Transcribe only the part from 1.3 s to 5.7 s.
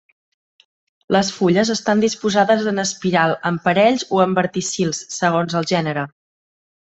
fulles estan disposades en espiral en parells o en verticils, segons el